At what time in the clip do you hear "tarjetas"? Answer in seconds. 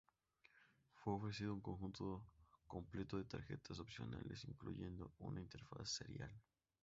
3.25-3.77